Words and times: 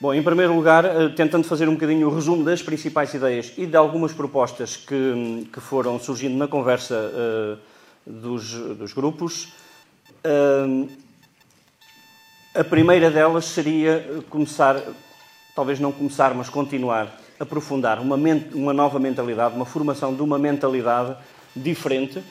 Bom, 0.00 0.14
em 0.14 0.22
primeiro 0.22 0.54
lugar, 0.54 0.82
eh, 0.86 1.10
tentando 1.10 1.44
fazer 1.44 1.68
um 1.68 1.74
bocadinho 1.74 2.08
o 2.08 2.14
resumo 2.14 2.42
das 2.42 2.62
principais 2.62 3.12
ideias 3.12 3.52
e 3.58 3.66
de 3.66 3.76
algumas 3.76 4.14
propostas 4.14 4.74
que, 4.74 5.46
que 5.52 5.60
foram 5.60 6.00
surgindo 6.00 6.38
na 6.38 6.48
conversa 6.48 6.94
uh, 6.94 7.58
dos, 8.10 8.50
dos, 8.78 8.94
grupos. 8.94 9.52
Uh, 10.24 10.88
a 12.54 12.64
primeira 12.64 13.10
delas 13.10 13.44
seria 13.44 14.22
começar, 14.30 14.80
talvez 15.54 15.78
não 15.78 15.92
começar, 15.92 16.32
mas 16.32 16.48
continuar, 16.48 17.14
aprofundar 17.38 18.00
uma, 18.00 18.16
uma 18.54 18.72
nova 18.72 18.98
mentalidade, 18.98 19.54
uma 19.54 19.66
formação 19.66 20.14
de 20.14 20.22
uma 20.22 20.38
mentalidade 20.38 21.14
diferente, 21.54 22.24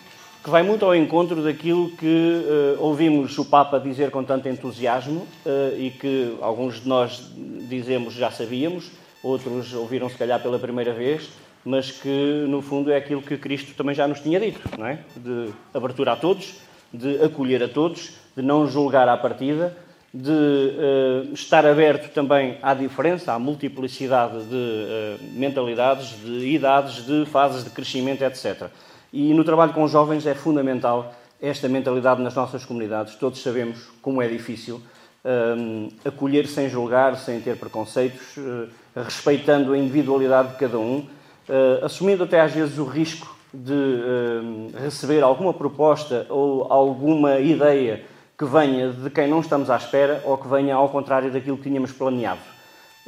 que 0.43 0.49
vai 0.49 0.63
muito 0.63 0.85
ao 0.85 0.95
encontro 0.95 1.43
daquilo 1.43 1.89
que 1.91 2.05
uh, 2.05 2.81
ouvimos 2.81 3.37
o 3.37 3.45
Papa 3.45 3.79
dizer 3.79 4.09
com 4.09 4.23
tanto 4.23 4.47
entusiasmo 4.47 5.27
uh, 5.45 5.77
e 5.77 5.91
que 5.91 6.37
alguns 6.41 6.81
de 6.81 6.87
nós 6.87 7.31
dizemos 7.67 8.13
já 8.13 8.31
sabíamos, 8.31 8.89
outros 9.21 9.73
ouviram 9.73 10.09
se 10.09 10.17
calhar 10.17 10.41
pela 10.41 10.57
primeira 10.57 10.93
vez, 10.93 11.29
mas 11.65 11.91
que 11.91 12.45
no 12.47 12.61
fundo 12.61 12.89
é 12.89 12.95
aquilo 12.95 13.21
que 13.21 13.37
Cristo 13.37 13.73
também 13.75 13.93
já 13.93 14.07
nos 14.07 14.21
tinha 14.21 14.39
dito, 14.39 14.61
não 14.77 14.87
é? 14.87 14.99
De 15.15 15.49
abertura 15.73 16.13
a 16.13 16.15
todos, 16.15 16.55
de 16.93 17.21
acolher 17.21 17.61
a 17.61 17.67
todos, 17.67 18.13
de 18.35 18.41
não 18.41 18.65
julgar 18.65 19.09
à 19.09 19.17
partida, 19.17 19.75
de 20.13 20.31
uh, 20.31 21.33
estar 21.33 21.65
aberto 21.65 22.13
também 22.13 22.57
à 22.61 22.73
diferença, 22.73 23.33
à 23.33 23.37
multiplicidade 23.37 24.45
de 24.45 25.17
mentalidades, 25.33 26.15
de 26.23 26.47
idades, 26.47 27.05
de 27.05 27.25
fases 27.25 27.65
de 27.65 27.71
crescimento, 27.71 28.23
etc. 28.23 28.69
E 29.11 29.33
no 29.33 29.43
trabalho 29.43 29.73
com 29.73 29.87
jovens 29.87 30.25
é 30.25 30.35
fundamental 30.35 31.13
esta 31.41 31.67
mentalidade 31.67 32.21
nas 32.21 32.35
nossas 32.35 32.65
comunidades. 32.65 33.15
Todos 33.15 33.41
sabemos 33.41 33.89
como 34.01 34.21
é 34.21 34.27
difícil 34.27 34.81
um, 35.23 35.89
acolher 36.05 36.47
sem 36.47 36.69
julgar, 36.69 37.15
sem 37.17 37.39
ter 37.41 37.57
preconceitos, 37.57 38.37
uh, 38.37 38.67
respeitando 38.95 39.73
a 39.73 39.77
individualidade 39.77 40.49
de 40.49 40.55
cada 40.57 40.77
um, 40.77 40.99
uh, 40.99 41.85
assumindo 41.85 42.23
até 42.23 42.39
às 42.41 42.53
vezes 42.53 42.77
o 42.77 42.85
risco 42.85 43.35
de 43.53 43.73
uh, 43.73 44.71
receber 44.81 45.23
alguma 45.23 45.53
proposta 45.53 46.25
ou 46.29 46.71
alguma 46.71 47.39
ideia 47.39 48.03
que 48.37 48.45
venha 48.45 48.91
de 48.91 49.09
quem 49.09 49.27
não 49.27 49.41
estamos 49.41 49.69
à 49.69 49.75
espera 49.75 50.21
ou 50.23 50.37
que 50.37 50.47
venha 50.47 50.75
ao 50.75 50.87
contrário 50.89 51.31
daquilo 51.31 51.57
que 51.57 51.63
tínhamos 51.63 51.91
planeado. 51.91 52.39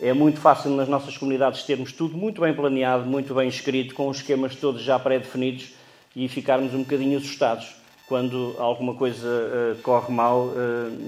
É 0.02 0.14
muito 0.14 0.40
fácil 0.40 0.72
nas 0.72 0.90
nossas 0.90 1.18
comunidades 1.18 1.64
termos 1.64 1.94
tudo 1.94 2.18
muito 2.18 2.42
bem 2.42 2.54
planeado, 2.54 3.06
muito 3.06 3.36
bem 3.36 3.48
escrito, 3.48 3.94
com 3.94 4.10
os 4.10 4.18
esquemas 4.18 4.56
todos 4.56 4.82
já 4.82 4.98
pré-definidos 4.98 5.74
e 6.16 6.28
ficarmos 6.28 6.74
um 6.74 6.80
bocadinho 6.80 7.18
assustados 7.18 7.76
quando 8.08 8.56
alguma 8.60 8.94
coisa 8.94 9.28
uh, 9.28 9.82
corre 9.82 10.14
mal 10.14 10.48
uh, 10.48 10.54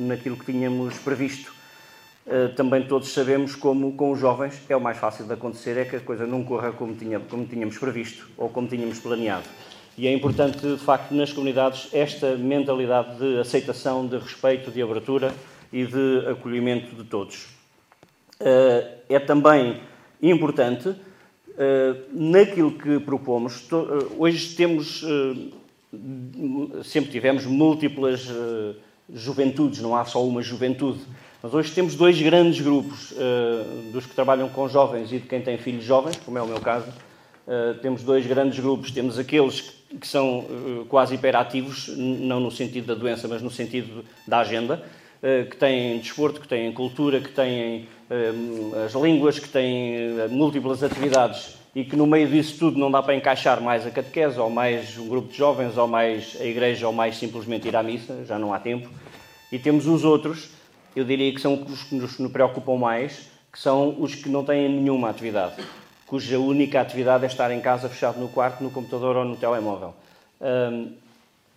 naquilo 0.07 0.37
que 0.37 0.45
tínhamos 0.45 0.97
previsto. 0.99 1.53
Uh, 2.25 2.47
também 2.55 2.87
todos 2.87 3.09
sabemos 3.09 3.55
como 3.55 3.91
com 3.93 4.11
os 4.11 4.19
jovens 4.19 4.61
é 4.69 4.75
o 4.75 4.79
mais 4.79 4.97
fácil 4.97 5.25
de 5.25 5.33
acontecer 5.33 5.77
é 5.77 5.83
que 5.83 5.97
a 5.97 5.99
coisa 5.99 6.25
não 6.25 6.45
corra 6.45 6.71
como, 6.71 6.95
tinha, 6.95 7.19
como 7.19 7.45
tínhamos 7.45 7.77
previsto 7.77 8.29
ou 8.37 8.47
como 8.47 8.69
tínhamos 8.69 8.99
planeado. 8.99 9.43
E 9.97 10.07
é 10.07 10.13
importante, 10.13 10.59
de 10.59 10.77
facto, 10.77 11.13
nas 11.13 11.33
comunidades 11.33 11.89
esta 11.91 12.37
mentalidade 12.37 13.17
de 13.17 13.39
aceitação, 13.39 14.07
de 14.07 14.17
respeito, 14.17 14.71
de 14.71 14.81
abertura 14.81 15.33
e 15.73 15.85
de 15.85 16.25
acolhimento 16.31 16.95
de 16.95 17.03
todos. 17.03 17.47
É 19.07 19.19
também 19.19 19.81
importante 20.21 20.95
naquilo 22.11 22.71
que 22.71 22.99
propomos, 22.99 23.67
eh, 23.71 24.07
hoje 24.17 24.55
temos, 24.55 25.03
eh, 25.03 26.81
sempre 26.83 27.11
tivemos 27.11 27.45
múltiplas 27.45 28.27
juventudes, 29.13 29.79
não 29.79 29.95
há 29.95 30.05
só 30.05 30.25
uma 30.25 30.41
juventude, 30.41 30.99
mas 31.41 31.53
hoje 31.53 31.71
temos 31.71 31.95
dois 31.95 32.19
grandes 32.19 32.61
grupos, 32.61 33.13
dos 33.91 34.05
que 34.05 34.15
trabalham 34.15 34.47
com 34.49 34.67
jovens 34.67 35.11
e 35.11 35.19
de 35.19 35.27
quem 35.27 35.41
tem 35.41 35.57
filhos 35.57 35.83
jovens, 35.83 36.15
como 36.25 36.37
é 36.37 36.41
o 36.41 36.47
meu 36.47 36.59
caso. 36.59 36.87
Temos 37.81 38.01
dois 38.01 38.25
grandes 38.25 38.59
grupos, 38.59 38.91
temos 38.91 39.19
aqueles 39.19 39.59
que 39.99 40.07
são 40.07 40.45
quase 40.87 41.15
hiperativos, 41.15 41.89
não 41.97 42.39
no 42.39 42.49
sentido 42.49 42.87
da 42.87 42.95
doença, 42.95 43.27
mas 43.27 43.41
no 43.41 43.51
sentido 43.51 44.05
da 44.25 44.39
agenda, 44.39 44.83
que 45.49 45.55
têm 45.55 45.99
desporto, 45.99 46.41
que 46.41 46.47
têm 46.47 46.71
cultura, 46.73 47.21
que 47.21 47.29
têm 47.29 47.87
as 48.85 48.93
línguas, 48.93 49.39
que 49.39 49.47
têm 49.47 50.19
eh, 50.19 50.27
múltiplas 50.29 50.83
atividades 50.83 51.57
e 51.75 51.83
que 51.83 51.95
no 51.95 52.05
meio 52.05 52.27
disso 52.27 52.59
tudo 52.59 52.77
não 52.77 52.91
dá 52.91 53.01
para 53.01 53.15
encaixar 53.15 53.59
mais 53.61 53.87
a 53.87 53.89
catequese, 53.89 54.39
ou 54.39 54.49
mais 54.49 54.97
um 54.97 55.07
grupo 55.07 55.29
de 55.29 55.37
jovens, 55.37 55.77
ou 55.77 55.87
mais 55.87 56.37
a 56.39 56.45
igreja, 56.45 56.85
ou 56.85 56.93
mais 56.93 57.17
simplesmente 57.17 57.67
ir 57.67 57.75
à 57.75 57.81
missa, 57.81 58.23
já 58.25 58.37
não 58.37 58.53
há 58.53 58.59
tempo. 58.59 58.89
E 59.51 59.57
temos 59.57 59.87
os 59.87 60.03
outros, 60.03 60.49
eu 60.95 61.03
diria 61.03 61.33
que 61.33 61.41
são 61.41 61.63
os 61.63 61.83
que 61.83 61.95
nos 61.95 62.31
preocupam 62.31 62.77
mais, 62.77 63.31
que 63.51 63.59
são 63.59 63.95
os 63.99 64.13
que 64.13 64.29
não 64.29 64.43
têm 64.43 64.69
nenhuma 64.69 65.09
atividade, 65.09 65.63
cuja 66.05 66.37
única 66.37 66.79
atividade 66.79 67.23
é 67.23 67.27
estar 67.27 67.49
em 67.49 67.61
casa 67.61 67.89
fechado 67.89 68.19
no 68.19 68.27
quarto, 68.27 68.63
no 68.63 68.69
computador 68.69 69.15
ou 69.15 69.25
no 69.25 69.35
telemóvel. 69.35 69.95
Um, 70.39 70.91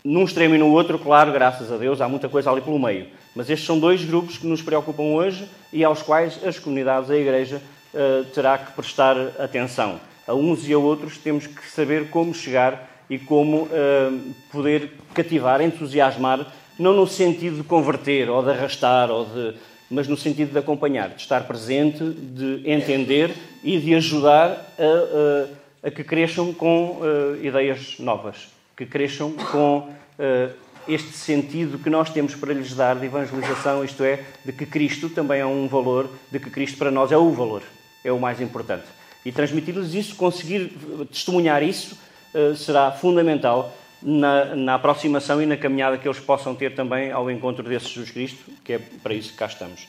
num 0.07 0.23
extremo 0.23 0.55
e 0.55 0.59
no 0.59 0.71
outro, 0.71 1.01
claro, 1.01 1.33
graças 1.33 1.73
a 1.73 1.77
Deus, 1.77 2.01
há 2.01 2.09
muita 2.09 2.29
coisa 2.29 2.49
ali 2.49 2.61
pelo 2.61 2.79
meio. 2.79 3.09
Mas 3.35 3.51
estes 3.51 3.67
são 3.67 3.77
dois 3.77 4.05
grupos 4.05 4.39
que 4.39 4.47
nos 4.47 4.63
preocupam 4.63 5.03
hoje 5.03 5.49
e 5.73 5.83
aos 5.83 6.01
quais 6.01 6.39
as 6.45 6.61
comunidades, 6.61 7.11
a 7.11 7.17
Igreja, 7.17 7.61
uh, 7.93 8.25
terá 8.27 8.57
que 8.57 8.71
prestar 8.71 9.17
atenção. 9.37 10.01
A 10.25 10.33
uns 10.33 10.69
e 10.69 10.73
a 10.73 10.79
outros 10.79 11.19
temos 11.19 11.49
que 11.49 11.69
saber 11.69 12.09
como 12.09 12.33
chegar 12.33 12.89
e 13.11 13.19
como 13.19 13.63
uh, 13.63 14.35
poder 14.53 14.93
cativar, 15.13 15.61
entusiasmar, 15.61 16.53
não 16.79 16.95
no 16.95 17.07
sentido 17.09 17.57
de 17.57 17.65
converter 17.65 18.31
ou 18.31 18.45
de 18.45 18.51
arrastar, 18.51 19.11
ou 19.11 19.25
de, 19.25 19.55
mas 19.91 20.07
no 20.07 20.17
sentido 20.17 20.53
de 20.53 20.59
acompanhar, 20.59 21.09
de 21.09 21.21
estar 21.21 21.49
presente, 21.49 22.05
de 22.05 22.63
entender 22.65 23.35
e 23.65 23.77
de 23.81 23.93
ajudar 23.97 24.51
a, 24.79 25.85
a, 25.85 25.89
a 25.89 25.91
que 25.91 26.05
cresçam 26.05 26.53
com 26.53 27.01
ideias 27.43 27.97
novas 27.99 28.56
que 28.77 28.85
cresçam 28.85 29.33
com 29.33 29.79
uh, 29.79 30.55
este 30.87 31.13
sentido 31.13 31.79
que 31.79 31.91
nós 31.91 32.11
temos 32.11 32.35
para 32.35 32.53
lhes 32.53 32.75
dar 32.75 32.97
de 32.97 33.07
evangelização, 33.07 33.85
isto 33.85 34.05
é, 34.05 34.23
de 34.45 34.53
que 34.53 34.67
Cristo 34.67 35.09
também 35.09 35.41
é 35.41 35.47
um 35.47 35.67
valor, 35.67 36.09
de 36.31 36.39
que 36.39 36.51
Cristo 36.51 36.79
para 36.79 36.91
nós 36.91 37.11
é 37.11 37.17
o 37.17 37.31
valor, 37.33 37.63
é 38.05 38.13
o 38.13 38.21
mais 38.21 38.41
importante. 38.41 38.85
E 39.25 39.33
transmitir-lhes 39.33 39.95
isso, 39.95 40.15
conseguir 40.15 40.73
testemunhar 41.11 41.63
isso, 41.63 41.99
uh, 42.35 42.55
será 42.55 42.93
fundamental 42.93 43.75
na, 44.03 44.55
na, 44.55 44.75
aproximação 44.75 45.43
e 45.43 45.47
na 45.47 45.57
caminhada 45.57 45.97
que 45.99 46.07
eles 46.07 46.21
possam 46.21 46.55
ter 46.55 46.75
também 46.75 47.11
ao 47.11 47.31
encontro 47.31 47.65
desse 47.65 47.89
Jesus 47.89 48.11
Cristo, 48.11 48.45
que 48.63 48.75
é 48.75 48.79
para 48.79 49.15
isso 49.15 49.33
que 49.33 49.39
cá 49.39 49.47
estamos. 49.47 49.89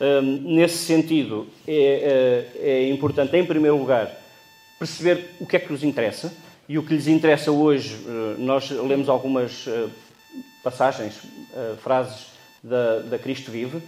Uh, 0.00 0.22
nesse 0.22 0.78
sentido, 0.78 1.46
é, 1.68 2.46
é, 2.58 2.68
é 2.68 2.90
importante, 2.90 3.36
em 3.36 3.44
primeiro 3.44 3.76
lugar, 3.76 4.10
perceber 4.78 5.30
o 5.38 5.46
que 5.46 5.56
é 5.56 5.58
que 5.58 5.70
nos 5.70 5.84
interessa, 5.84 6.34
e 6.68 6.78
o 6.78 6.82
que 6.82 6.94
lhes 6.94 7.06
interessa 7.06 7.50
hoje, 7.50 7.96
eh, 8.06 8.34
nós 8.38 8.70
lemos 8.70 9.08
algumas 9.08 9.66
eh, 9.68 9.86
passagens, 10.62 11.14
eh, 11.54 11.74
frases 11.80 12.26
da, 12.62 13.00
da 13.00 13.18
Cristo 13.18 13.50
Vive, 13.50 13.80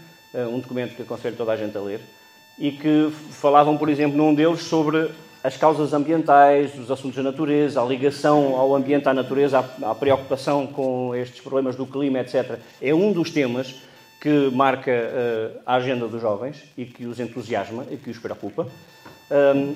um 0.53 0.61
documento 0.61 0.95
que 0.95 1.03
aconselho 1.03 1.35
toda 1.35 1.53
a 1.53 1.57
gente 1.57 1.77
a 1.77 1.81
ler, 1.81 2.01
e 2.59 2.71
que 2.71 3.11
falavam, 3.31 3.79
por 3.79 3.89
exemplo, 3.89 4.17
num 4.17 4.35
deles 4.35 4.61
sobre 4.61 5.11
as 5.43 5.57
causas 5.57 5.95
ambientais, 5.95 6.79
os 6.79 6.91
assuntos 6.91 7.17
da 7.17 7.23
natureza, 7.23 7.81
a 7.81 7.85
ligação 7.85 8.55
ao 8.55 8.77
ambiente, 8.77 9.09
à 9.09 9.15
natureza, 9.15 9.59
a, 9.59 9.95
preocupação 9.95 10.67
com 10.67 11.15
estes 11.15 11.41
problemas 11.41 11.77
do 11.77 11.87
clima, 11.87 12.21
etc. 12.21 12.59
É 12.81 12.95
um 12.95 13.11
dos 13.11 13.31
temas 13.31 13.75
que 14.21 14.51
marca 14.53 14.93
a 15.65 15.77
agenda 15.77 16.07
dos 16.07 16.21
jovens 16.21 16.63
e 16.77 16.85
que 16.85 17.07
os 17.07 17.19
entusiasma 17.19 17.87
e 17.91 17.97
que 17.97 18.11
os 18.11 18.19
preocupa. 18.19 18.69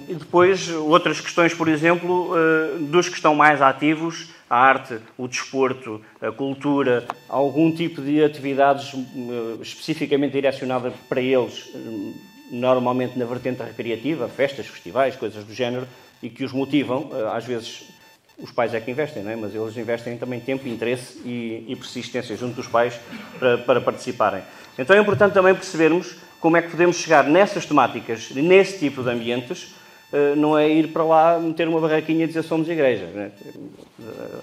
E 0.08 0.14
depois 0.14 0.70
outras 0.70 1.20
questões, 1.20 1.52
por 1.52 1.68
exemplo, 1.68 2.32
uh, 2.32 2.78
dos 2.78 3.08
que 3.08 3.16
estão 3.16 3.34
mais 3.34 3.60
ativos, 3.60 4.30
a 4.48 4.56
arte, 4.56 4.98
o 5.18 5.28
desporto, 5.28 6.00
a 6.20 6.32
cultura, 6.32 7.06
algum 7.28 7.70
tipo 7.70 8.00
de 8.00 8.24
atividades 8.24 8.94
uh, 8.94 9.58
especificamente 9.60 10.32
direcionada 10.32 10.92
para 11.06 11.20
eles, 11.20 11.66
uh, 11.74 12.14
normalmente 12.50 13.18
na 13.18 13.26
vertente 13.26 13.62
recreativa, 13.62 14.26
festas, 14.26 14.66
festivais, 14.66 15.16
coisas 15.16 15.44
do 15.44 15.52
género, 15.52 15.86
e 16.22 16.30
que 16.30 16.44
os 16.44 16.52
motivam, 16.52 17.10
às 17.34 17.44
vezes 17.44 17.82
os 18.38 18.50
pais 18.50 18.72
é 18.74 18.80
que 18.80 18.90
investem, 18.90 19.22
não 19.22 19.30
é? 19.30 19.36
mas 19.36 19.54
eles 19.54 19.76
investem 19.76 20.16
também 20.16 20.38
tempo, 20.38 20.68
interesse 20.68 21.18
e, 21.24 21.64
e 21.68 21.76
persistência 21.76 22.36
junto 22.36 22.54
dos 22.54 22.68
pais 22.68 22.98
para, 23.38 23.58
para 23.58 23.80
participarem. 23.80 24.42
Então 24.78 24.96
é 24.96 25.00
importante 25.00 25.32
também 25.32 25.54
percebermos 25.54 26.16
como 26.42 26.56
é 26.56 26.62
que 26.62 26.72
podemos 26.72 26.96
chegar 26.96 27.22
nessas 27.22 27.64
temáticas, 27.64 28.30
nesse 28.32 28.80
tipo 28.80 29.00
de 29.04 29.08
ambientes, 29.08 29.76
eh, 30.12 30.34
não 30.34 30.58
é 30.58 30.68
ir 30.68 30.88
para 30.88 31.04
lá 31.04 31.38
meter 31.38 31.68
uma 31.68 31.80
barraquinha 31.80 32.24
e 32.24 32.26
dizer 32.26 32.42
somos 32.42 32.68
igreja. 32.68 33.06
Né? 33.06 33.30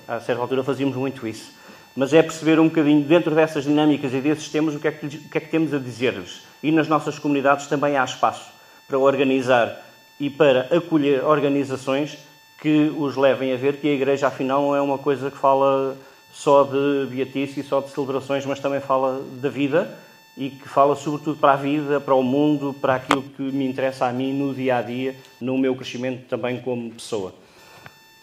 A 0.07 0.21
certa 0.21 0.41
altura 0.41 0.63
fazíamos 0.63 0.95
muito 0.95 1.27
isso. 1.27 1.51
Mas 1.93 2.13
é 2.13 2.23
perceber 2.23 2.57
um 2.57 2.69
bocadinho, 2.69 3.03
dentro 3.03 3.35
dessas 3.35 3.65
dinâmicas 3.65 4.13
e 4.13 4.21
desses 4.21 4.47
temas, 4.47 4.75
o 4.75 4.79
que 4.79 4.87
é 4.87 4.91
que, 4.93 5.09
que, 5.09 5.37
é 5.37 5.41
que 5.41 5.49
temos 5.49 5.73
a 5.73 5.77
dizer-lhes. 5.77 6.41
E 6.63 6.71
nas 6.71 6.87
nossas 6.87 7.19
comunidades 7.19 7.67
também 7.67 7.97
há 7.97 8.03
espaço 8.05 8.49
para 8.87 8.97
organizar 8.97 9.85
e 10.17 10.29
para 10.29 10.69
acolher 10.73 11.25
organizações 11.25 12.17
que 12.61 12.93
os 12.97 13.17
levem 13.17 13.51
a 13.51 13.57
ver 13.57 13.75
que 13.75 13.89
a 13.89 13.93
igreja, 13.93 14.27
afinal, 14.27 14.61
não 14.61 14.75
é 14.75 14.81
uma 14.81 14.97
coisa 14.97 15.29
que 15.29 15.37
fala 15.37 15.97
só 16.31 16.63
de 16.63 17.07
beatice 17.09 17.59
e 17.59 17.63
só 17.63 17.81
de 17.81 17.89
celebrações, 17.89 18.45
mas 18.45 18.61
também 18.61 18.79
fala 18.79 19.21
da 19.41 19.49
vida 19.49 19.97
e 20.37 20.49
que 20.49 20.69
fala 20.69 20.95
sobretudo 20.95 21.37
para 21.37 21.53
a 21.53 21.55
vida, 21.57 21.99
para 21.99 22.15
o 22.15 22.23
mundo, 22.23 22.73
para 22.73 22.95
aquilo 22.95 23.21
que 23.21 23.41
me 23.41 23.67
interessa 23.67 24.05
a 24.05 24.13
mim 24.13 24.33
no 24.33 24.53
dia 24.53 24.77
a 24.77 24.81
dia, 24.81 25.15
no 25.39 25.57
meu 25.57 25.75
crescimento 25.75 26.27
também 26.27 26.61
como 26.61 26.91
pessoa. 26.91 27.33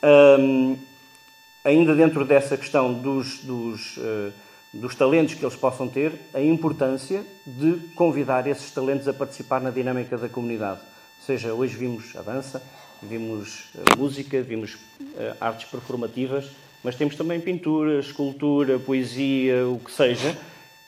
Um, 0.03 0.79
ainda 1.63 1.95
dentro 1.95 2.25
dessa 2.25 2.57
questão 2.57 2.93
dos, 2.93 3.41
dos, 3.41 3.99
uh, 3.99 4.33
dos 4.73 4.95
talentos 4.95 5.35
que 5.35 5.45
eles 5.45 5.57
possam 5.57 5.89
ter, 5.89 6.13
a 6.33 6.41
importância 6.41 7.23
de 7.47 7.75
convidar 7.95 8.47
esses 8.47 8.71
talentos 8.71 9.07
a 9.09 9.13
participar 9.13 9.61
na 9.61 9.71
dinâmica 9.71 10.17
da 10.17 10.29
comunidade. 10.29 10.81
Ou 10.81 11.27
seja, 11.27 11.53
hoje 11.53 11.77
vimos 11.77 12.17
a 12.17 12.23
dança, 12.23 12.63
vimos 13.03 13.65
a 13.93 13.97
música, 13.97 14.41
vimos 14.43 14.75
uh, 14.75 15.37
artes 15.39 15.69
performativas, 15.69 16.47
mas 16.83 16.95
temos 16.95 17.15
também 17.15 17.41
pintura, 17.41 17.99
escultura, 17.99 18.79
poesia, 18.79 19.69
o 19.69 19.79
que 19.79 19.91
seja 19.91 20.35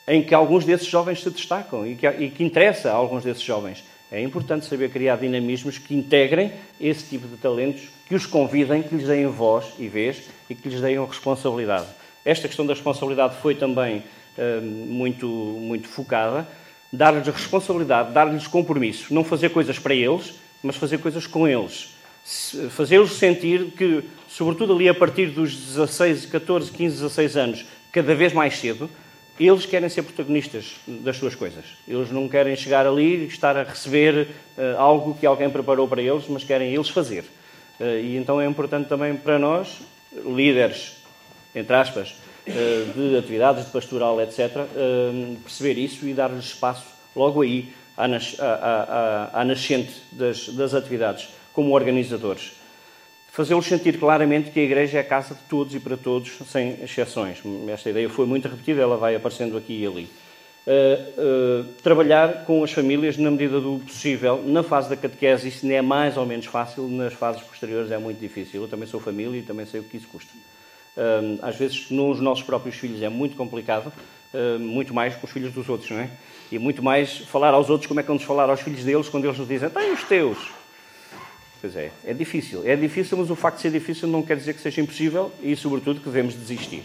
em 0.09 0.23
que 0.23 0.33
alguns 0.33 0.65
desses 0.65 0.87
jovens 0.87 1.21
se 1.21 1.29
destacam 1.29 1.85
e 1.85 1.95
que, 1.95 2.07
e 2.07 2.31
que 2.31 2.43
interessa 2.43 2.89
a 2.89 2.95
alguns 2.95 3.23
desses 3.23 3.43
jovens. 3.43 3.83
É 4.11 4.19
importante 4.19 4.65
saber 4.65 4.89
criar 4.89 5.17
dinamismos 5.17 5.77
que 5.77 5.93
integrem 5.93 6.51
esse 6.81 7.07
tipo 7.07 7.27
de 7.27 7.37
talentos, 7.37 7.89
que 8.07 8.15
os 8.15 8.25
convidem, 8.25 8.81
que 8.81 8.95
lhes 8.95 9.05
deem 9.05 9.27
voz 9.27 9.65
e 9.77 9.87
vez 9.87 10.23
e 10.49 10.55
que 10.55 10.67
lhes 10.67 10.81
deem 10.81 11.05
responsabilidade. 11.05 11.85
Esta 12.25 12.47
questão 12.47 12.65
da 12.65 12.73
responsabilidade 12.73 13.35
foi 13.39 13.53
também 13.53 13.99
uh, 14.35 14.61
muito, 14.61 15.27
muito 15.27 15.87
focada. 15.87 16.47
Dar-lhes 16.91 17.27
responsabilidade, 17.27 18.11
dar-lhes 18.11 18.47
compromisso. 18.47 19.13
Não 19.13 19.23
fazer 19.23 19.49
coisas 19.49 19.77
para 19.77 19.93
eles, 19.93 20.33
mas 20.63 20.75
fazer 20.75 20.97
coisas 20.97 21.27
com 21.27 21.47
eles. 21.47 21.93
Fazê-los 22.71 23.11
sentir 23.11 23.65
que, 23.77 24.03
sobretudo 24.27 24.73
ali 24.73 24.89
a 24.89 24.93
partir 24.93 25.27
dos 25.27 25.55
16, 25.55 26.25
14, 26.25 26.71
15, 26.71 26.95
16 26.95 27.37
anos, 27.37 27.65
cada 27.91 28.15
vez 28.15 28.33
mais 28.33 28.57
cedo, 28.57 28.89
eles 29.39 29.65
querem 29.65 29.87
ser 29.87 30.03
protagonistas 30.03 30.75
das 30.85 31.15
suas 31.15 31.33
coisas. 31.33 31.63
Eles 31.87 32.11
não 32.11 32.27
querem 32.27 32.55
chegar 32.55 32.85
ali 32.85 33.23
e 33.23 33.27
estar 33.27 33.55
a 33.55 33.63
receber 33.63 34.27
uh, 34.57 34.77
algo 34.77 35.15
que 35.17 35.25
alguém 35.25 35.49
preparou 35.49 35.87
para 35.87 36.01
eles, 36.01 36.25
mas 36.27 36.43
querem 36.43 36.73
eles 36.73 36.89
fazer. 36.89 37.23
Uh, 37.79 37.99
e 38.01 38.17
então 38.17 38.41
é 38.41 38.45
importante 38.45 38.89
também 38.89 39.15
para 39.15 39.39
nós, 39.39 39.79
líderes, 40.25 40.97
entre 41.55 41.73
aspas, 41.73 42.15
uh, 42.47 42.93
de 42.93 43.17
atividades 43.17 43.65
de 43.65 43.71
pastoral, 43.71 44.21
etc., 44.21 44.49
perceber 45.41 45.77
isso 45.79 46.05
e 46.05 46.13
dar-lhes 46.13 46.45
espaço 46.45 46.85
logo 47.15 47.41
aí 47.41 47.71
à, 47.95 48.07
nas, 48.07 48.37
à, 48.39 49.29
à, 49.33 49.41
à 49.41 49.45
nascente 49.45 49.93
das, 50.11 50.49
das 50.49 50.73
atividades, 50.73 51.29
como 51.53 51.73
organizadores 51.73 52.59
fazê-los 53.39 53.67
sentir 53.67 53.97
claramente 53.97 54.51
que 54.51 54.59
a 54.59 54.63
Igreja 54.63 54.97
é 54.97 54.99
a 54.99 55.03
casa 55.03 55.33
de 55.33 55.39
todos 55.43 55.73
e 55.73 55.79
para 55.79 55.95
todos, 55.95 56.29
sem 56.45 56.75
exceções. 56.83 57.37
Esta 57.69 57.89
ideia 57.89 58.09
foi 58.09 58.25
muito 58.25 58.49
repetida, 58.49 58.81
ela 58.81 58.97
vai 58.97 59.15
aparecendo 59.15 59.55
aqui 59.55 59.81
e 59.81 59.87
ali. 59.87 60.09
Uh, 60.67 61.61
uh, 61.61 61.63
trabalhar 61.81 62.43
com 62.43 62.61
as 62.65 62.73
famílias 62.73 63.15
na 63.15 63.31
medida 63.31 63.61
do 63.61 63.79
possível. 63.79 64.43
Na 64.45 64.61
fase 64.61 64.89
da 64.89 64.97
catequese 64.97 65.47
isso 65.47 65.65
não 65.65 65.73
é 65.73 65.81
mais 65.81 66.17
ou 66.17 66.25
menos 66.25 66.47
fácil, 66.47 66.89
nas 66.89 67.13
fases 67.13 67.41
posteriores 67.41 67.89
é 67.91 67.97
muito 67.97 68.19
difícil. 68.19 68.63
Eu 68.63 68.67
também 68.67 68.89
sou 68.89 68.99
família 68.99 69.39
e 69.39 69.41
também 69.41 69.65
sei 69.65 69.79
o 69.79 69.83
que 69.83 69.95
isso 69.95 70.09
custa. 70.09 70.33
Uh, 70.97 71.39
às 71.41 71.55
vezes, 71.55 71.89
nos 71.89 72.19
nossos 72.19 72.43
próprios 72.43 72.75
filhos 72.75 73.01
é 73.01 73.07
muito 73.07 73.37
complicado, 73.37 73.89
muito 74.59 74.93
mais 74.93 75.15
com 75.15 75.25
os 75.25 75.31
filhos 75.31 75.53
dos 75.53 75.69
outros, 75.69 75.89
não 75.89 75.99
é? 75.99 76.09
E 76.51 76.59
muito 76.59 76.83
mais 76.83 77.19
falar 77.19 77.53
aos 77.53 77.69
outros 77.69 77.87
como 77.87 78.01
é 78.01 78.03
que 78.03 78.07
vamos 78.09 78.23
falar 78.23 78.49
aos 78.49 78.59
filhos 78.59 78.83
deles 78.83 79.07
quando 79.07 79.23
eles 79.23 79.37
nos 79.37 79.47
dizem, 79.47 79.69
tem 79.69 79.93
os 79.93 80.03
teus. 80.03 80.58
Pois 81.61 81.75
é, 81.75 81.91
é 82.05 82.13
difícil. 82.13 82.61
É 82.65 82.75
difícil, 82.75 83.17
mas 83.17 83.29
o 83.29 83.35
facto 83.35 83.57
de 83.57 83.63
ser 83.63 83.71
difícil 83.71 84.07
não 84.07 84.23
quer 84.23 84.37
dizer 84.37 84.53
que 84.53 84.61
seja 84.61 84.79
impossível 84.79 85.31
e, 85.41 85.55
sobretudo, 85.55 85.99
que 85.99 86.05
devemos 86.05 86.33
desistir. 86.33 86.83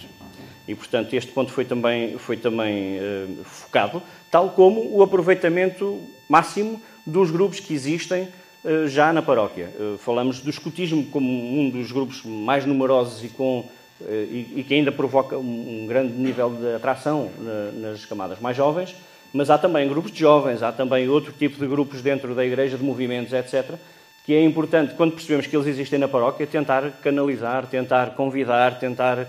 E, 0.66 0.74
portanto, 0.74 1.14
este 1.14 1.30
ponto 1.30 1.52
foi 1.52 1.64
também, 1.64 2.18
foi 2.18 2.36
também 2.36 2.98
uh, 2.98 3.44
focado, 3.44 4.02
tal 4.30 4.50
como 4.50 4.96
o 4.96 5.02
aproveitamento 5.02 6.00
máximo 6.28 6.80
dos 7.06 7.30
grupos 7.30 7.60
que 7.60 7.72
existem 7.72 8.28
uh, 8.64 8.88
já 8.88 9.12
na 9.12 9.22
paróquia. 9.22 9.70
Uh, 9.78 9.98
falamos 9.98 10.40
do 10.40 10.50
escutismo 10.50 11.06
como 11.06 11.28
um 11.28 11.70
dos 11.70 11.92
grupos 11.92 12.24
mais 12.24 12.64
numerosos 12.66 13.22
e, 13.22 13.28
com, 13.28 13.68
e, 14.00 14.54
e 14.56 14.64
que 14.66 14.74
ainda 14.74 14.90
provoca 14.90 15.36
um, 15.38 15.82
um, 15.82 15.86
grande 15.86 16.14
nível 16.14 16.50
de 16.50 16.74
atração 16.74 17.30
na, 17.38 17.90
nas 17.90 18.04
camadas 18.06 18.40
mais 18.40 18.56
jovens, 18.56 18.96
mas 19.32 19.50
há 19.50 19.58
também 19.58 19.86
grupos 19.86 20.10
de 20.10 20.18
jovens, 20.18 20.62
há 20.62 20.72
também 20.72 21.08
outro 21.08 21.32
tipo 21.32 21.58
de 21.58 21.66
grupos 21.66 22.00
dentro 22.00 22.34
da 22.34 22.44
igreja, 22.44 22.76
de 22.76 22.82
movimentos, 22.82 23.32
etc., 23.32 23.76
que 24.24 24.34
é 24.34 24.42
importante, 24.42 24.94
quando 24.94 25.12
percebemos 25.12 25.46
que 25.46 25.54
eles 25.54 25.66
existem 25.66 25.98
na 25.98 26.08
paróquia, 26.08 26.46
tentar 26.46 26.90
canalizar, 27.02 27.66
tentar 27.66 28.14
convidar, 28.14 28.78
tentar 28.78 29.18
uh, 29.18 29.26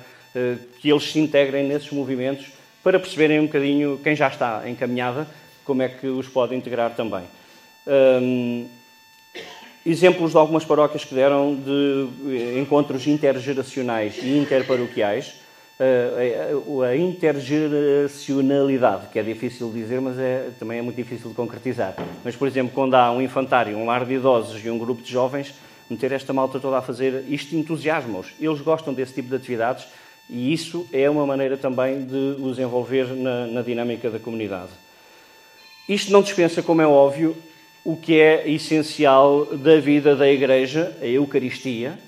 que 0.80 0.90
eles 0.90 1.04
se 1.04 1.20
integrem 1.20 1.68
nesses 1.68 1.92
movimentos 1.92 2.48
para 2.82 2.98
perceberem 2.98 3.42
um 3.42 3.46
bocadinho 3.46 4.00
quem 4.02 4.16
já 4.16 4.30
está 4.30 4.64
encaminhada, 4.70 5.28
como 5.66 5.82
é 5.82 5.90
que 5.90 6.08
os 6.08 6.28
pode 6.28 6.56
integrar 6.56 6.96
também. 6.96 7.24
Um, 7.86 8.70
exemplos 9.86 10.32
de 10.32 10.38
algumas 10.38 10.64
paróquias 10.64 11.04
que 11.04 11.14
deram 11.14 11.56
de 11.56 12.08
eh, 12.28 12.60
encontros 12.60 13.06
intergeracionais 13.06 14.18
e 14.18 14.38
interparoquiais 14.38 15.36
a 15.80 16.96
intergeracionalidade, 16.96 19.08
que 19.12 19.20
é 19.20 19.24
difícil 19.24 19.70
dizer, 19.72 20.00
mas 20.00 20.18
é, 20.18 20.50
também 20.58 20.80
é 20.80 20.82
muito 20.82 20.96
difícil 20.96 21.30
de 21.30 21.36
concretizar. 21.36 21.96
Mas, 22.24 22.36
por 22.36 22.48
exemplo, 22.48 22.72
quando 22.74 22.94
há 22.94 23.12
um 23.12 23.22
infantário, 23.22 23.78
um 23.78 23.86
lar 23.86 24.06
de 24.06 24.14
idosos 24.14 24.64
e 24.64 24.70
um 24.70 24.78
grupo 24.78 25.02
de 25.02 25.12
jovens, 25.12 25.54
meter 25.90 26.14
esta 26.14 26.34
malta 26.34 26.60
toda 26.60 26.78
a 26.78 26.82
fazer 26.82 27.26
isto 27.28 27.56
entusiasma-os. 27.56 28.34
Eles 28.40 28.62
gostam 28.62 28.94
desse 28.94 29.14
tipo 29.14 29.30
de 29.30 29.36
atividades 29.36 29.86
e 30.30 30.54
isso 30.54 30.88
é 30.92 31.10
uma 31.10 31.26
maneira 31.26 31.58
também 31.58 32.06
de 32.06 32.42
os 32.42 32.58
envolver 32.58 33.08
na, 33.14 33.48
na 33.48 33.62
dinâmica 33.62 34.10
da 34.10 34.20
comunidade. 34.20 34.72
Isto 35.88 36.12
não 36.12 36.24
dispensa, 36.24 36.64
como 36.64 36.82
é 36.82 36.88
óbvio, 36.88 37.38
o 37.84 37.96
que 37.96 38.20
é 38.20 38.50
essencial 38.50 39.46
da 39.46 39.80
vida 39.80 40.16
da 40.16 40.28
Igreja, 40.28 40.98
a 41.00 41.06
Eucaristia, 41.06 42.00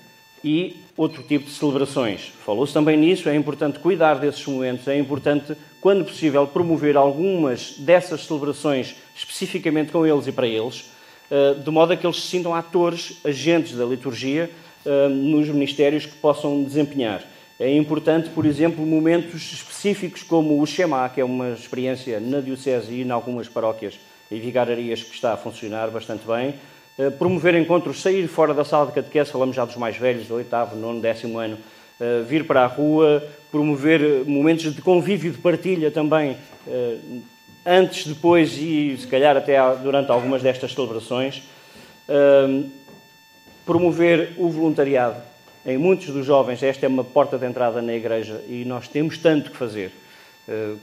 e 0.42 0.76
outro 0.98 1.22
tipo 1.22 1.44
de 1.44 1.52
celebrações. 1.52 2.32
Falou-se 2.44 2.74
também 2.74 2.96
nisso, 2.96 3.28
é 3.28 3.36
importante 3.36 3.78
cuidar 3.78 4.14
desses 4.18 4.44
momentos, 4.44 4.88
é 4.88 4.98
importante, 4.98 5.56
quando 5.80 6.04
possível, 6.04 6.44
promover 6.44 6.96
algumas 6.96 7.74
dessas 7.78 8.26
celebrações 8.26 8.96
especificamente 9.14 9.92
com 9.92 10.04
eles 10.04 10.26
e 10.26 10.32
para 10.32 10.48
eles, 10.48 10.90
eh, 11.30 11.54
de 11.54 11.70
modo 11.70 11.92
a 11.92 11.96
que 11.96 12.04
eles 12.04 12.20
se 12.20 12.26
sintam 12.26 12.52
atores, 12.52 13.20
agentes 13.24 13.76
da 13.76 13.84
liturgia 13.84 14.50
eh, 14.84 15.08
nos 15.08 15.48
ministérios 15.48 16.04
que 16.04 16.16
possam 16.16 16.64
desempenhar. 16.64 17.22
É 17.60 17.72
importante, 17.76 18.28
por 18.30 18.44
exemplo, 18.44 18.84
momentos 18.84 19.52
específicos 19.52 20.24
como 20.24 20.60
o 20.60 20.66
Shema, 20.66 21.08
que 21.08 21.20
é 21.20 21.24
uma 21.24 21.50
experiência 21.50 22.18
na 22.18 22.40
Diocese 22.40 22.92
e 22.92 23.02
em 23.02 23.10
algumas 23.10 23.48
paróquias 23.48 23.98
e 24.30 24.38
vigararias 24.40 25.02
que 25.04 25.14
está 25.14 25.32
a 25.32 25.36
funcionar 25.36 25.90
bastante 25.90 26.26
bem, 26.26 26.54
promover 27.16 27.54
encontros, 27.54 28.02
sair 28.02 28.26
fora 28.26 28.52
da 28.52 28.64
sala 28.64 28.86
de 28.86 28.92
catequese, 28.92 29.30
falamos 29.30 29.54
já 29.54 29.64
dos 29.64 29.76
mais 29.76 29.96
velhos, 29.96 30.26
do 30.26 30.34
oitavo, 30.34 30.74
nono, 30.74 31.00
décimo 31.00 31.38
ano, 31.38 31.56
eh, 32.00 32.22
vir 32.26 32.44
para 32.44 32.64
a 32.64 32.66
rua, 32.66 33.22
promover 33.52 34.24
momentos 34.26 34.74
de 34.74 34.82
convívio, 34.82 35.30
de 35.30 35.38
partilha 35.38 35.92
também, 35.92 36.36
eh, 36.66 36.96
antes, 37.64 38.04
depois 38.04 38.56
e 38.58 38.96
se 38.98 39.06
calhar 39.06 39.36
até 39.36 39.58
durante 39.76 40.10
algumas 40.10 40.42
destas 40.42 40.72
celebrações. 40.72 41.42
Promover 43.66 44.32
o 44.38 44.48
voluntariado. 44.48 45.20
Em 45.66 45.76
muitos 45.76 46.06
dos 46.06 46.24
jovens, 46.24 46.62
esta 46.62 46.86
é 46.86 46.88
uma 46.88 47.04
porta 47.04 47.36
de 47.36 47.44
entrada 47.44 47.82
na 47.82 47.92
igreja 47.92 48.42
e 48.48 48.64
nós 48.64 48.88
temos 48.88 49.18
tanto 49.18 49.50
que 49.50 49.56
fazer, 49.58 49.92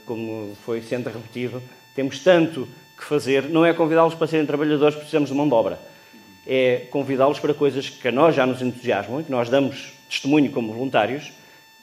como 0.04 0.56
foi 0.64 0.80
sendo 0.80 1.10
repetido, 1.10 1.60
temos 1.96 2.20
tanto 2.20 2.68
que 2.96 3.04
fazer. 3.04 3.48
Não 3.48 3.66
é 3.66 3.74
convidá-los 3.74 4.14
para 4.14 4.28
serem 4.28 4.46
trabalhadores, 4.46 4.94
precisamos 4.94 5.30
de 5.30 5.34
mão 5.34 5.48
de 5.48 5.54
obra 5.54 5.80
é 6.46 6.86
convidá-los 6.90 7.40
para 7.40 7.52
coisas 7.52 7.90
que 7.90 8.08
a 8.08 8.12
nós 8.12 8.34
já 8.34 8.46
nos 8.46 8.62
entusiasmam 8.62 9.20
e 9.20 9.24
que 9.24 9.30
nós 9.30 9.48
damos 9.48 9.92
testemunho 10.08 10.50
como 10.52 10.72
voluntários 10.72 11.32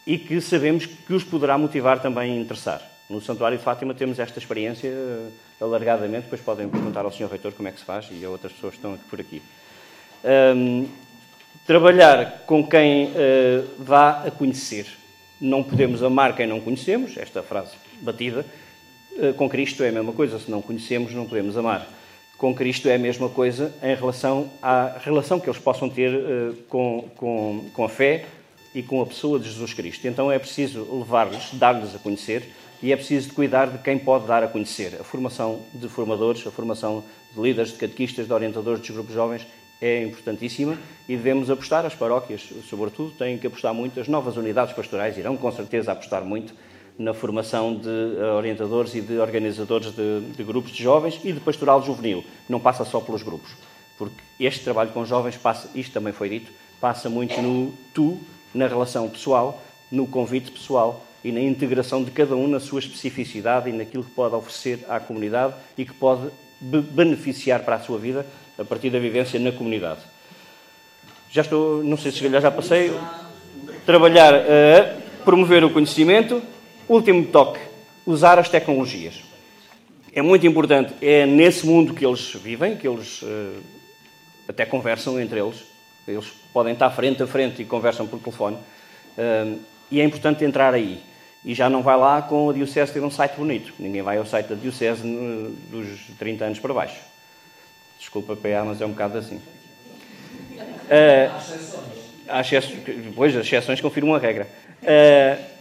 e 0.07 0.17
que 0.17 0.39
sabemos 0.39 0.85
que 0.85 1.13
os 1.13 1.23
poderá 1.23 1.57
motivar 1.57 2.01
também 2.01 2.33
a 2.33 2.41
interessar. 2.41 2.81
No 3.09 3.21
Santuário 3.21 3.57
de 3.57 3.63
Fátima 3.63 3.93
temos 3.93 4.19
esta 4.19 4.39
experiência 4.39 4.89
uh, 4.89 5.31
alargadamente, 5.63 6.23
depois 6.23 6.41
podem 6.41 6.67
perguntar 6.69 7.03
ao 7.03 7.11
Sr. 7.11 7.27
Reitor 7.29 7.51
como 7.51 7.67
é 7.67 7.71
que 7.71 7.79
se 7.79 7.85
faz 7.85 8.07
e 8.11 8.23
a 8.23 8.29
outras 8.29 8.53
pessoas 8.53 8.73
que 8.73 8.77
estão 8.77 8.97
por 9.09 9.19
aqui. 9.19 9.41
Um, 10.55 10.87
trabalhar 11.67 12.43
com 12.45 12.65
quem 12.65 13.07
uh, 13.07 13.11
vá 13.79 14.23
a 14.25 14.31
conhecer. 14.31 14.87
Não 15.39 15.61
podemos 15.61 16.01
amar 16.01 16.35
quem 16.35 16.47
não 16.47 16.61
conhecemos, 16.61 17.17
esta 17.17 17.43
frase 17.43 17.71
batida. 18.01 18.45
Uh, 19.11 19.33
com 19.33 19.49
Cristo 19.49 19.83
é 19.83 19.89
a 19.89 19.91
mesma 19.91 20.13
coisa, 20.13 20.39
se 20.39 20.49
não 20.49 20.61
conhecemos, 20.61 21.13
não 21.13 21.25
podemos 21.25 21.57
amar 21.57 21.87
com 22.37 22.53
Cristo 22.53 22.89
é 22.89 22.95
a 22.95 22.99
mesma 22.99 23.29
coisa 23.29 23.73
em 23.81 23.95
relação 23.95 24.49
à 24.61 24.97
relação 24.99 25.39
que 25.39 25.49
eles 25.49 25.59
possam 25.59 25.89
ter 25.89 26.13
uh, 26.13 26.53
com, 26.67 27.09
com, 27.15 27.69
com 27.73 27.85
a 27.85 27.89
fé 27.89 28.25
e 28.73 28.81
com 28.81 29.01
a 29.01 29.05
pessoa 29.05 29.39
de 29.39 29.49
Jesus 29.49 29.73
Cristo. 29.73 30.07
Então 30.07 30.31
é 30.31 30.39
preciso 30.39 30.87
levar-lhes, 30.91 31.53
dar-lhes 31.53 31.95
a 31.95 31.99
conhecer 31.99 32.49
e 32.81 32.91
é 32.91 32.95
preciso 32.95 33.33
cuidar 33.33 33.67
de 33.67 33.77
quem 33.77 33.97
pode 33.97 34.27
dar 34.27 34.43
a 34.43 34.47
conhecer. 34.47 34.97
A 34.99 35.03
formação 35.03 35.61
de 35.73 35.87
formadores, 35.87 36.45
a 36.45 36.51
formação 36.51 37.03
de 37.33 37.41
líderes, 37.41 37.71
de 37.71 37.77
catequistas, 37.77 38.27
de 38.27 38.33
orientadores 38.33 38.81
dos 38.81 38.89
grupos 38.89 39.13
jovens 39.13 39.47
é 39.81 40.03
importantíssima 40.03 40.77
e 41.07 41.15
devemos 41.15 41.49
apostar, 41.49 41.85
as 41.85 41.93
paróquias, 41.93 42.41
sobretudo, 42.69 43.11
têm 43.11 43.37
que 43.37 43.47
apostar 43.47 43.73
muito, 43.73 43.99
as 43.99 44.07
novas 44.07 44.37
unidades 44.37 44.73
pastorais 44.73 45.17
irão 45.17 45.37
com 45.37 45.51
certeza 45.51 45.91
apostar 45.91 46.23
muito 46.23 46.53
na 46.97 47.13
formação 47.13 47.75
de 47.75 47.89
orientadores 48.37 48.93
e 48.95 49.01
de 49.01 49.17
organizadores 49.17 49.91
de, 49.95 50.21
de 50.35 50.43
grupos 50.43 50.71
de 50.71 50.83
jovens 50.83 51.19
e 51.23 51.31
de 51.31 51.39
pastoral 51.39 51.81
juvenil. 51.81 52.23
Não 52.47 52.59
passa 52.59 52.85
só 52.85 52.99
pelos 52.99 53.23
grupos, 53.23 53.51
porque 53.97 54.15
este 54.39 54.63
trabalho 54.63 54.91
com 54.91 55.05
jovens 55.05 55.37
passa, 55.37 55.69
isto 55.75 55.91
também 55.91 56.13
foi 56.13 56.29
dito, 56.29 56.51
passa 56.79 57.09
muito 57.09 57.41
no 57.41 57.73
tu, 57.93 58.19
na 58.53 58.67
relação 58.67 59.09
pessoal, 59.09 59.61
no 59.91 60.05
convite 60.05 60.51
pessoal 60.51 61.03
e 61.23 61.31
na 61.31 61.39
integração 61.39 62.03
de 62.03 62.11
cada 62.11 62.35
um 62.35 62.47
na 62.47 62.59
sua 62.59 62.79
especificidade 62.79 63.69
e 63.69 63.73
naquilo 63.73 64.03
que 64.03 64.11
pode 64.11 64.35
oferecer 64.35 64.85
à 64.89 64.99
comunidade 64.99 65.53
e 65.77 65.85
que 65.85 65.93
pode 65.93 66.29
beneficiar 66.59 67.61
para 67.63 67.75
a 67.75 67.79
sua 67.79 67.97
vida 67.97 68.25
a 68.57 68.63
partir 68.63 68.89
da 68.89 68.99
vivência 68.99 69.39
na 69.39 69.51
comunidade. 69.51 70.01
Já 71.29 71.41
estou, 71.41 71.83
não 71.83 71.97
sei 71.97 72.11
se 72.11 72.29
já 72.29 72.51
passei, 72.51 72.93
trabalhar 73.85 74.35
a 74.35 75.23
promover 75.23 75.63
o 75.63 75.69
conhecimento. 75.69 76.41
Último 76.87 77.25
toque, 77.27 77.59
usar 78.05 78.37
as 78.39 78.49
tecnologias. 78.49 79.23
É 80.13 80.21
muito 80.21 80.45
importante, 80.45 80.93
é 81.01 81.25
nesse 81.25 81.65
mundo 81.65 81.93
que 81.93 82.05
eles 82.05 82.33
vivem, 82.33 82.75
que 82.75 82.87
eles 82.87 83.21
uh, 83.23 83.63
até 84.47 84.65
conversam 84.65 85.19
entre 85.19 85.39
eles. 85.39 85.63
Eles 86.07 86.27
podem 86.51 86.73
estar 86.73 86.91
frente 86.91 87.23
a 87.23 87.27
frente 87.27 87.61
e 87.61 87.65
conversam 87.65 88.05
por 88.05 88.19
telefone. 88.19 88.57
Uh, 89.17 89.59
e 89.89 90.01
é 90.01 90.03
importante 90.03 90.43
entrar 90.43 90.73
aí. 90.73 91.01
E 91.45 91.53
já 91.53 91.69
não 91.69 91.81
vai 91.81 91.97
lá 91.97 92.21
com 92.21 92.49
a 92.49 92.53
Diocese 92.53 92.93
ter 92.93 93.01
um 93.01 93.09
site 93.09 93.35
bonito. 93.35 93.73
Ninguém 93.79 94.01
vai 94.01 94.17
ao 94.17 94.25
site 94.25 94.47
da 94.47 94.55
Diocese 94.55 95.03
dos 95.69 96.15
30 96.19 96.45
anos 96.45 96.59
para 96.59 96.73
baixo. 96.73 96.99
Desculpa, 97.97 98.35
PA, 98.35 98.63
mas 98.65 98.81
é 98.81 98.85
um 98.85 98.89
bocado 98.89 99.17
assim. 99.17 99.37
Uh, 100.57 101.31
há 102.27 102.41
exceções. 102.41 103.13
Pois, 103.15 103.35
as 103.35 103.45
exceções 103.45 103.81
confirmam 103.81 104.15
a 104.15 104.19
regra. 104.19 104.47
Uh, 104.81 105.52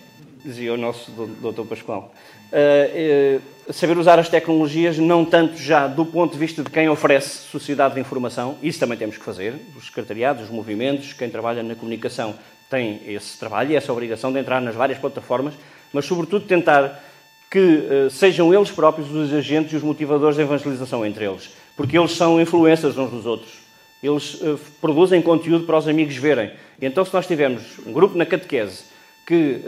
dizia 0.44 0.74
o 0.74 0.76
nosso 0.76 1.10
doutor 1.10 1.66
Pascoal. 1.66 2.12
Uh, 2.52 3.38
uh, 3.68 3.72
saber 3.72 3.96
usar 3.96 4.18
as 4.18 4.28
tecnologias, 4.28 4.98
não 4.98 5.24
tanto 5.24 5.56
já 5.56 5.86
do 5.86 6.04
ponto 6.04 6.32
de 6.32 6.38
vista 6.38 6.62
de 6.62 6.70
quem 6.70 6.88
oferece 6.88 7.48
sociedade 7.48 7.94
de 7.94 8.00
informação, 8.00 8.58
isso 8.62 8.78
também 8.78 8.98
temos 8.98 9.16
que 9.16 9.24
fazer, 9.24 9.54
os 9.76 9.86
secretariados, 9.86 10.44
os 10.44 10.50
movimentos, 10.50 11.12
quem 11.12 11.30
trabalha 11.30 11.62
na 11.62 11.74
comunicação 11.74 12.34
tem 12.68 13.00
esse 13.06 13.38
trabalho 13.38 13.72
e 13.72 13.76
essa 13.76 13.92
obrigação 13.92 14.32
de 14.32 14.38
entrar 14.38 14.60
nas 14.60 14.74
várias 14.74 14.98
plataformas, 14.98 15.54
mas 15.92 16.04
sobretudo 16.04 16.46
tentar 16.46 17.02
que 17.50 17.58
uh, 17.58 18.10
sejam 18.10 18.52
eles 18.52 18.70
próprios 18.70 19.10
os 19.10 19.32
agentes 19.32 19.72
e 19.72 19.76
os 19.76 19.82
motivadores 19.82 20.36
de 20.36 20.42
evangelização 20.42 21.06
entre 21.06 21.24
eles, 21.24 21.50
porque 21.76 21.96
eles 21.96 22.12
são 22.12 22.40
influências 22.40 22.98
uns 22.98 23.10
dos 23.10 23.26
outros. 23.26 23.62
Eles 24.02 24.40
produzem 24.80 25.22
conteúdo 25.22 25.64
para 25.64 25.78
os 25.78 25.86
amigos 25.86 26.16
verem. 26.16 26.50
E 26.80 26.86
então, 26.86 27.04
se 27.04 27.14
nós 27.14 27.24
tivermos 27.24 27.62
um 27.86 27.92
grupo 27.92 28.18
na 28.18 28.26
catequese 28.26 28.82
que 29.24 29.60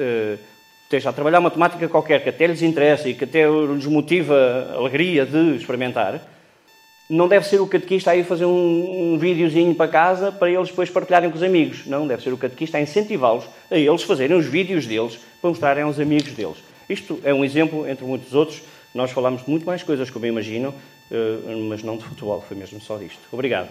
esteja 0.85 1.11
a 1.11 1.13
trabalhar 1.13 1.41
uma 1.41 1.51
temática 1.51 1.89
qualquer 1.89 2.23
que 2.23 2.29
até 2.29 2.47
lhes 2.47 2.63
interessa 2.63 3.09
e 3.09 3.15
que 3.15 3.25
até 3.25 3.45
lhes 3.49 3.87
motiva 3.87 4.35
a 4.73 4.77
alegria 4.77 5.27
de 5.27 5.57
experimentar, 5.57 6.21
não 7.09 7.29
deve 7.29 7.47
ser 7.47 7.61
o 7.61 7.67
catequista 7.67 8.11
a 8.11 8.17
ir 8.17 8.25
fazer 8.25 8.47
um, 8.47 9.15
um 9.15 9.19
videozinho 9.19 9.75
para 9.75 9.91
casa 9.91 10.33
para 10.33 10.51
eles 10.51 10.69
depois 10.69 10.89
partilharem 10.89 11.31
com 11.31 11.37
os 11.37 11.43
amigos. 11.43 11.87
Não, 11.87 12.07
deve 12.07 12.23
ser 12.23 12.33
o 12.33 12.39
catequista 12.39 12.79
a 12.79 12.81
incentivá-los 12.81 13.45
a 13.71 13.77
eles 13.77 14.03
fazerem 14.03 14.37
os 14.37 14.47
vídeos 14.47 14.87
deles 14.87 15.19
para 15.41 15.51
mostrarem 15.51 15.83
aos 15.83 16.01
amigos 16.01 16.33
deles. 16.33 16.57
Isto 16.89 17.21
é 17.25 17.33
um 17.35 17.45
exemplo 17.45 17.87
entre 17.89 18.05
muitos 18.05 18.33
outros. 18.35 18.63
Nós 18.95 19.11
falamos 19.11 19.45
de 19.45 19.51
muito 19.51 19.67
mais 19.67 19.83
coisas, 19.83 20.09
como 20.09 20.25
imaginam, 20.25 20.73
eh, 21.11 21.55
mas 21.69 21.83
não 21.83 21.97
de 21.97 22.05
futebol, 22.05 22.43
foi 22.47 22.57
mesmo 22.57 22.81
só 22.81 22.97
disto. 22.97 23.21
Obrigado. 23.33 23.69